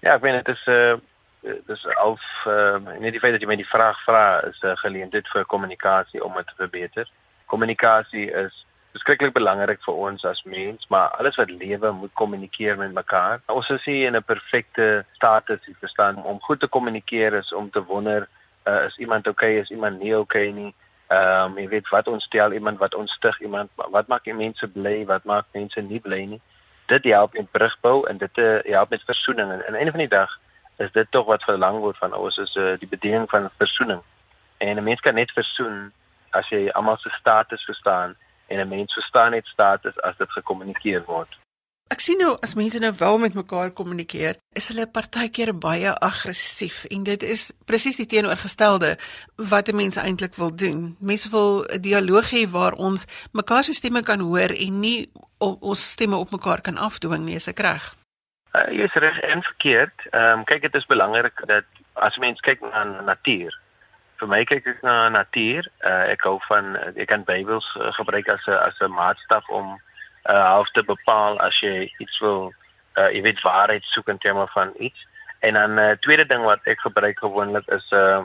[0.00, 0.92] Ja, ek meen dit is 'n uh,
[1.42, 4.66] eh, dis al uh, net die feit dat jy my die vraag vra is 'n
[4.66, 7.08] uh, geleentheid vir kommunikasie om dit te verbeter.
[7.46, 12.92] Kommunikasie is beskiklik belangrik vir ons as mens, maar alles wat lewe moet kommunikeer met
[12.92, 13.40] mekaar.
[13.46, 17.70] Ons is nie in 'n perfekte status, jy verstaan, om goed te kommunikeer is om
[17.70, 18.28] te wonder
[18.64, 20.74] uh, is iemand oukei, okay, is iemand nie oukei okay nie.
[21.08, 24.68] Ehm um, jy weet wat ons stel iemand wat ons stig iemand wat maak mense
[24.68, 26.40] bly, wat maak mense nie bly nie.
[26.86, 30.00] Dit help met brugbou en dit uh, help met versoening en aan die einde van
[30.00, 30.40] die dag
[30.76, 34.02] is dit tog wat verlang word van ons is uh, die bediening van versoening.
[34.56, 35.92] En 'n mens kan net versoen
[36.30, 38.16] as jy almal se status verstaan
[38.46, 41.38] en 'n mens verstaan net status as dit gekommunikeer word.
[41.92, 46.84] Ek sien nou as mense nou wel met mekaar kommunikeer, is hulle partykeer baie aggressief
[46.84, 48.96] en dit is presies die teenoorgestelde
[49.50, 50.96] wat mense eintlik wil doen.
[51.00, 55.10] Mense wil 'n dialoog hê waar ons mekaar se stemme kan hoor en nie
[55.60, 57.92] ons stemme op mekaar kan afdwing nie, is ek reg?
[58.54, 60.06] Uh, jy is reg en verkeerd.
[60.10, 61.66] Ehm um, kyk dit is belangrik dat
[62.06, 63.54] as mens kyk na natuur.
[64.20, 65.66] Vir my kyk ek na natuur.
[65.82, 69.74] Uh, ek hou van ek kan Bybels uh, gebruik as 'n as 'n maatstaf om
[70.30, 72.52] uh half te bepaal as jy iets wil
[72.96, 75.06] uh jy weet waarheid soek in terme van iets.
[75.40, 78.22] En dan 'n uh, tweede ding wat ek gebruik gewoonlik is uh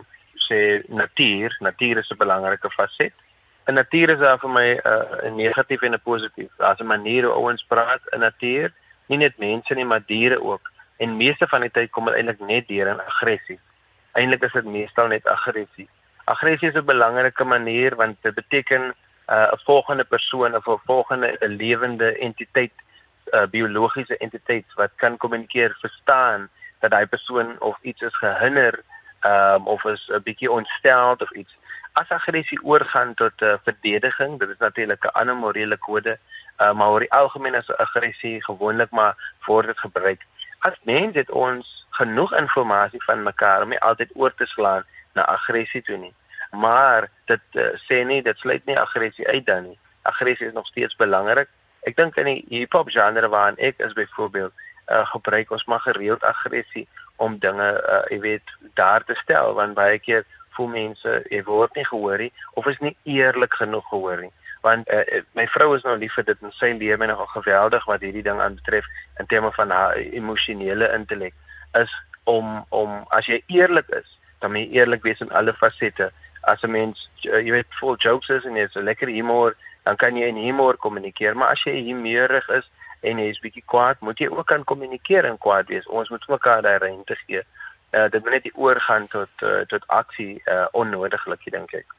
[0.48, 1.58] sê natuur.
[1.60, 3.14] Natuur is 'n belangrike faset.
[3.70, 6.52] In natuur is daar vir my 'n uh, negatief en 'n positief.
[6.58, 8.74] Daar's 'n manier hoe ouens praat in natuur,
[9.08, 10.72] nie net mense nie, maar diere ook.
[10.98, 13.60] En meeste van die tyd kom dit eintlik net deur in aggressie.
[14.12, 15.90] Eintlik is dit meestal net aggressie.
[16.24, 18.96] Aggressie is 'n belangrike manier want dit beteken
[19.28, 22.74] uh, 'n volgende persoon of 'n volgende lewende entiteit,
[23.32, 28.84] 'n uh, biologiese entiteit wat kan kommunikeer, verstaan dat daai persoon of iets is gehinder
[29.22, 31.58] um, of is 'n bietjie ontsteld of iets.
[31.94, 36.20] As aggressie oorgaan tot 'n uh, verdediging, dit is natuurlik 'n ander morele kode,
[36.58, 40.22] uh, maar oor die algemeen is aggressie gewoonlik maar word dit gebruik.
[40.60, 45.26] As mens het ons genoeg inligting van mekaar om nie altyd oor te slaan na
[45.26, 46.14] aggressie toe nie
[46.52, 49.80] maar dit uh, sê nie dit sluit nie aggressie uit dan nie.
[50.02, 51.50] Aggressie is nog steeds belangrik.
[51.88, 54.54] Ek dink in die hip-hop genre waarin ek is byvoorbeeld
[54.90, 59.78] uh, gebruik ons maar gereeld aggressie om dinge uh, jy weet daar te stel want
[59.78, 60.26] baie keer
[60.60, 64.34] voel mense jy word nie gehoor nie of is nie eerlik genoeg gehoor nie
[64.68, 68.04] want uh, my vrou is nou lief vir dit en sy lewe nogal geweldig wat
[68.04, 68.88] hierdie ding aanbetref
[69.24, 71.36] in terme van haar emosionele intellek
[71.80, 71.92] is
[72.30, 76.64] om om as jy eerlik is dan moet jy eerlik wees in alle fasette as
[76.64, 80.16] 'n mens uh, jy weet vol jokes is en jy's 'n lekker humor, dan kan
[80.16, 82.70] jy in humor kommunikeer, maar as jy humeurig is
[83.02, 85.88] en jy's bietjie kwaad, moet jy ook kan kommunikeer en kwaad wees.
[85.88, 87.44] Ons moet mekaar daai ruimte gee.
[87.92, 91.96] Uh, dit moet net nie oorgaan tot uh, tot aksie uh, onnodiglik, dink ek.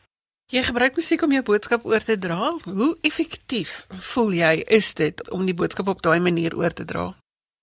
[0.50, 2.50] Jy gebruik musiek om jou boodskap oor te dra.
[2.64, 7.12] Hoe effektief voel jy is dit om die boodskap op daai manier oor te dra?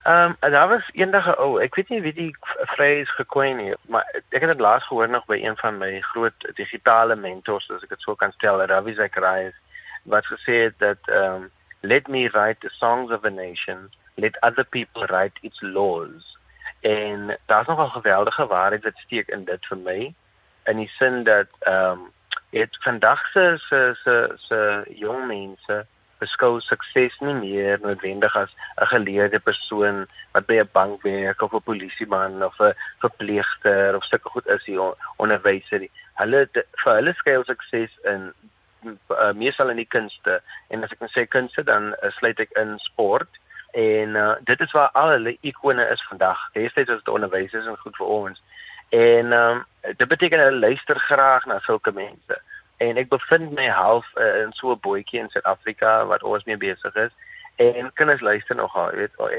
[0.08, 2.36] Ehm um, daar was eendag 'n ou, ek weet nie wie die
[2.76, 6.48] phrase gekoin het, maar ek het dit laas gehoor nog by een van my groot
[6.56, 9.54] digitale mentors, as ek dit sou kan stel, Ravi Zacharias,
[10.04, 14.40] wat gesê het dat ehm um, let me write the songs of a nation, let
[14.42, 16.37] other people write its laws.
[16.82, 20.16] En daar's nog 'n geweldige waarheid wat steek in dit vir my
[20.66, 22.12] in die sin dat ehm um,
[22.50, 25.86] dit vandag se se se se jong mense
[26.20, 31.54] beskou sukses nie meer noodwendig as 'n geleerde persoon wat by 'n bank werk of
[31.54, 35.88] 'n polisieman of 'n verpleegster of sulke goed is hier onderwyser.
[36.14, 38.34] Hulle vir hulle skaal sukses in
[39.10, 42.52] uh, meestal in die kunste en as ek nou sê kunste dan uh, sluit ek
[42.62, 43.30] in sport
[43.72, 46.50] en uh, dit is waar al hulle ikone is vandag.
[46.54, 48.42] Destyds was dit onderwysers en goed vir ons.
[48.90, 52.42] En um, dit beteken hulle luister graag na sulke mense
[52.78, 56.58] en ek bevind my half uh, in so 'n bootjie in Suid-Afrika wat ons mee
[56.58, 57.14] besig is
[57.56, 59.30] en kinders luister nogal weet oh,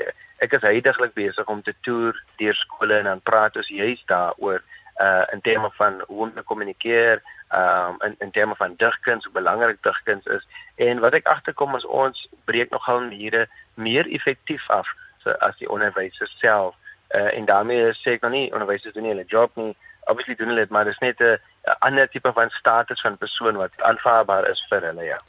[0.42, 4.62] ek is heidaglik besig om te toer deur skole en dan praat ons juist daaroor
[4.98, 7.22] uh in terme van hoe om te kommunikeer
[7.54, 11.86] um in in terme van digkuns hoe belangrik digkuns is en wat ek agterkom is
[11.86, 14.88] ons breek nogal maniere meer effektief af
[15.24, 16.74] so as die onderwysers self
[17.14, 19.74] uh en daarmee sê ek nog nie onderwysers doen nie hulle job nie
[20.08, 21.38] obviously doen hulle dit maar dis net 'n
[21.78, 25.20] ander tipe van status van persoon wat aanvaarbaar is vir hulle ja.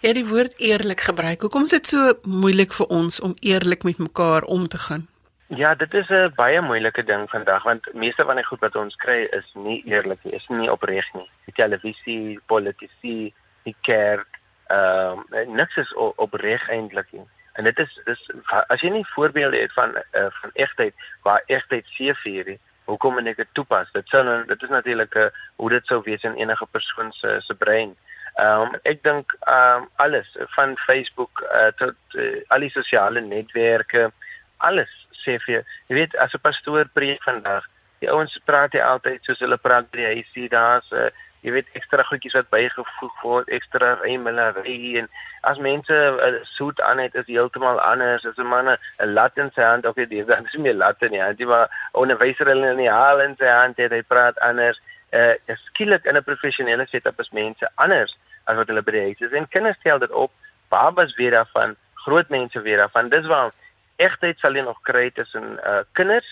[0.00, 1.40] Het die woord eerlik gebruik.
[1.40, 5.08] Hoekom is dit so moeilik vir ons om eerlik met mekaar om te gaan?
[5.48, 8.96] Ja, dit is 'n baie moeilike ding vandag want meeste van die goed wat ons
[8.96, 11.30] kry is nie eerlik nie, is nie opreg nie.
[11.44, 17.24] Die televisie, politici, die kerk, ehm um, niks is opreg eintlik nie.
[17.52, 18.30] En dit is dis
[18.68, 23.26] as jy nie voorbeelde het van uh, van egtheid waar egtheid seëvier nie, hoekom moet
[23.26, 23.88] ek dit toepas?
[23.92, 27.12] Dit sou nou dit is natuurlik 'n uh, hoe dit sou wees in enige persoon
[27.12, 27.96] se se brein.
[28.34, 33.20] Ehm um, ek dink ehm um, alles van Facebook uh, tot uh, al die sosiale
[33.20, 34.12] netwerke,
[34.56, 37.64] alles sê vir jy weet as 'n pastoor preek vandag,
[38.00, 41.10] die ouens praat jy altyd soos hulle praat by die huisie, daar's 'n uh,
[41.46, 45.08] jy weet ekstra goedjies wat bygevoeg word, ekstra rimelery en
[45.50, 48.26] as mense 'n uh, soet aan het is heeltemal anders.
[48.26, 51.00] As 'n man 'n lat in sy hand of jy dis dan is nie lat
[51.00, 51.22] nie.
[51.22, 54.80] Hy maar onderwyser hulle in die haal in sy hand het hy praat anders.
[55.12, 55.34] Uh
[55.68, 58.16] skielik in 'n professionele setup is mense anders
[58.46, 59.32] as wat hulle by die huis is.
[59.32, 60.32] En kinders stel dit op.
[60.68, 63.08] Babas weet daarvan, groot mense weet daarvan.
[63.08, 63.52] Dis waar
[63.98, 66.28] egtheid sal jy nog kry tussen uh kinders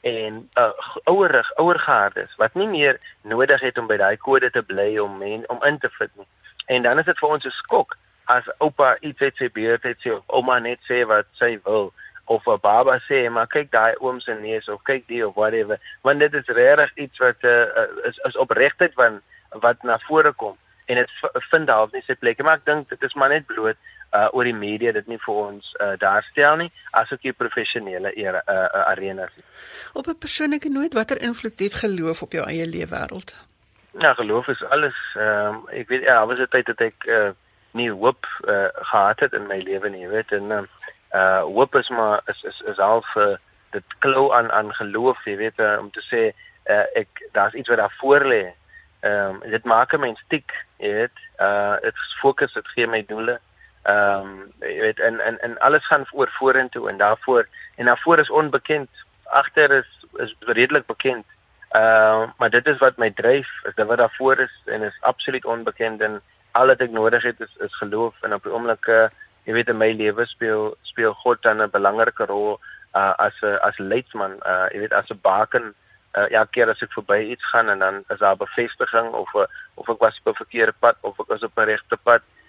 [0.00, 0.70] en uh,
[1.04, 5.18] ouerig ouer gaardes wat nie meer nodig het om by daai kode te bly om
[5.20, 6.28] men, om in te fit nie.
[6.72, 9.98] En dan is dit vir ons 'n skok as oupa iets het sê beurt het
[10.00, 11.92] sê of ouma net sê wat sy wil
[12.24, 15.78] of 'n baba sê maar kyk daai oom se neus of kyk die of whatever.
[16.02, 17.66] Want dit is regtig iets wat uh,
[18.08, 20.56] is is opregtheid van wat na vore kom.
[20.86, 23.76] En dit vind half nie sy plek maar ek dink dit is maar net bloot
[24.14, 28.42] uh, oor die media dit nie vir ons uh, daarstel nie asook die professionele era,
[28.46, 29.32] uh, uh, arenas.
[29.92, 33.36] Op 'n persoonlike noot, watter invloed het geloof op jou eie lewe wêreld?
[33.98, 34.98] Ja, geloof is alles.
[35.14, 37.30] Ehm um, ek weet ja, was 'n tyd dat ek uh,
[37.70, 40.62] nie hoop uh, gehad het in my lewe nie, weet en uh,
[41.10, 43.34] uh hoop is maar is is is half uh,
[43.70, 46.22] dit klou aan aan geloof, jy weet uh, om te sê
[46.70, 48.54] uh, ek daar's iets wat daar voor lê.
[49.00, 51.16] Ehm um, dit maak 'n mens tik, jy weet.
[51.38, 53.40] Uh dit fokus, dit gee my doele.
[53.82, 58.18] Ehm um, jy weet en en en alles gaan oor vorentoe en daarvoor en daarvoor
[58.18, 58.88] is onbekend.
[59.24, 61.24] Agter is is redelik bekend.
[61.68, 64.98] Ehm uh, maar dit is wat my dryf, is dit wat daarvoor is en is
[65.00, 66.20] absoluut onbekend en
[66.52, 69.08] al wat ek nodig het is is geloof en op die oomblik uh,
[69.44, 72.60] jy weet in my lewe speel speel God dan 'n belangrike rol
[72.94, 75.74] uh, as 'n as leidsman, uh, jy weet as 'n baken
[76.18, 79.48] uh, ja keer as ek verby iets gaan en dan is daar bevestiging of uh,
[79.74, 82.39] of ek was op 'n verkeerde pad of ek was op 'n regte pad uh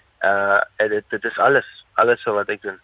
[0.76, 2.78] dit dit is alles alles wat ek doen.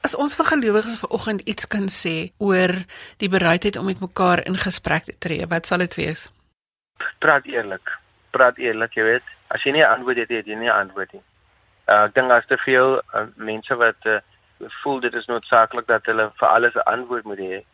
[0.00, 2.72] As ons vir gelowiges vanoggend iets kan sê oor
[3.20, 6.30] die bereidheid om met mekaar in gesprek te tree, wat sal dit wees?
[7.20, 7.92] Praat eerlik.
[8.32, 9.26] Praat eerlik, jy weet.
[9.48, 11.22] As jy nie 'n antwoord het, het jy nie 'n antwoord nie.
[11.88, 14.20] Uh ek dink as te veel uh, mense wat uh,
[14.82, 17.64] voel dit is noodsaaklik dat hulle vir alles 'n antwoord moet hê.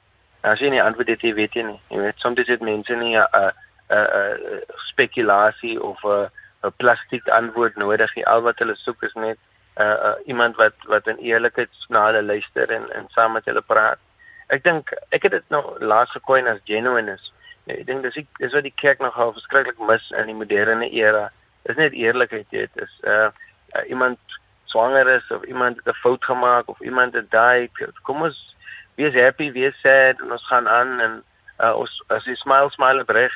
[0.42, 1.80] As jy nie antwoord het, jy weet jy nie.
[1.90, 3.50] Jy weet soms dit mense nie 'n uh,
[3.90, 4.60] 'n uh, uh,
[4.90, 6.28] spekulasie of 'n uh,
[6.66, 8.26] 'n plastiek antwoord nodig nie.
[8.26, 9.38] Al wat hulle soek is net
[9.76, 13.44] 'n uh, uh, iemand wat wat in eerlikheid na hulle luister en en saam met
[13.44, 13.98] hulle praat.
[14.48, 17.32] Ek dink ek het dit nou laas gekoin as genuineness.
[17.66, 21.30] Ek dink dis ek dis wat die kerk nogal verskriklik mis in die moderne era.
[21.66, 23.30] Dis net eerlikheid, dit is uh,
[23.76, 24.18] uh iemand
[24.64, 27.70] swanger is of iemand het 'n fout gemaak of iemand het daai
[28.02, 28.56] kom ons
[28.94, 31.22] wees happy, wees sad en ons gaan aan en
[31.60, 33.32] uh, ons as jy smile smile opreg.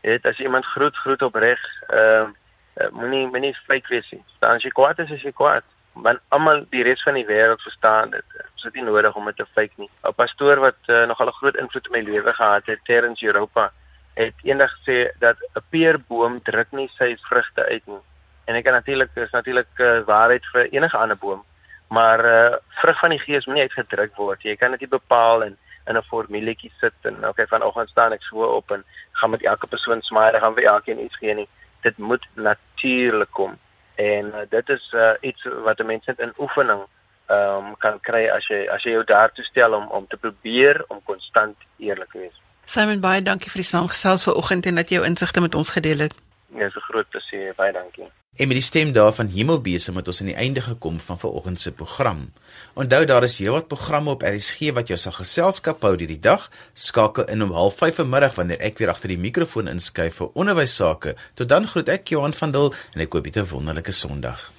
[0.00, 1.60] Dit as iemand groet groet opreg.
[1.88, 2.42] Ehm uh,
[2.80, 4.22] uh, moenie moenie fake wees nie.
[4.40, 5.66] Dan as jy kwaad is, as jy kwaad.
[5.94, 8.24] Want almal die res van die wêreld verstaan dit.
[8.34, 9.90] Dit is nie nodig om dit te fake nie.
[10.02, 13.70] 'n Pastoor wat uh, nogal 'n groot invloed in my lewe gehad het, Terrence Europa,
[14.14, 18.02] het eendag gesê dat 'n peerboom druk nie sy vrugte uit nie.
[18.44, 21.44] En ek kan natuurlik is natuurlik uh, waarheid vir enige ander boom,
[21.88, 24.42] maar uh, vrug van die gees moenie uitgedruk word.
[24.42, 25.56] Jy kan dit nie bepaal en
[25.86, 29.66] in 'n formuletjie sit en okay vanoggend staan ek so op en gaan met elke
[29.66, 31.48] persoon smile, gaan vir elkeen iets gee nie
[31.84, 33.58] dit moet natuurlik kom
[33.94, 36.82] en uh, dit is uh, iets wat 'n mens net in oefening
[37.26, 40.84] ehm um, kan kry as jy as jy jou daartoe stel om om te probeer
[40.88, 42.40] om konstant eerlik te wees.
[42.64, 45.98] Simon baie dankie vir die saamgesels vanoggend en dat jy jou insigte met ons gedeel
[45.98, 46.14] het.
[46.54, 48.10] Ja, so groot plesier, baie dankie.
[48.36, 51.72] En met die stem daarvan Hemelbese moet ons aan die einde gekom van vanoggend se
[51.72, 52.32] program.
[52.74, 56.50] Onthou daar is heelwat programme op RSG wat jou sal geselskap hou hierdie dag.
[56.72, 61.16] Skakel in om 05:30 vanmiddag wanneer ek weer agter die mikrofoon inskuif vir onderwys sake.
[61.34, 64.50] Tot dan groet ek Johan van Dil en ek hoop jy 'n wonderlike Sondag.